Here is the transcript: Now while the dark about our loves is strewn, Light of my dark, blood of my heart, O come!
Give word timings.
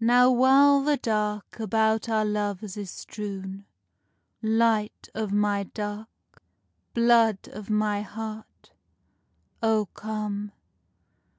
Now 0.00 0.30
while 0.30 0.80
the 0.80 0.96
dark 0.96 1.60
about 1.60 2.08
our 2.08 2.24
loves 2.24 2.78
is 2.78 2.90
strewn, 2.90 3.66
Light 4.40 5.10
of 5.14 5.32
my 5.34 5.64
dark, 5.64 6.42
blood 6.94 7.46
of 7.52 7.68
my 7.68 8.00
heart, 8.00 8.70
O 9.62 9.84
come! 9.92 10.52